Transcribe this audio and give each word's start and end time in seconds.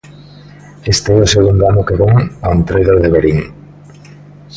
Este 0.93 1.09
é 1.11 1.17
o 1.25 1.31
segundo 1.35 1.63
ano 1.71 1.87
que 1.87 1.97
vén 2.01 2.13
ao 2.43 2.53
Entroido 2.57 2.93
de 3.03 3.09
Verín. 3.15 3.39